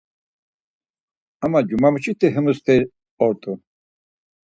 Ama 1.43 1.59
cumamuşiti 1.67 2.27
himu 2.33 2.53
steri 2.57 2.85
ort̆u. 3.23 3.51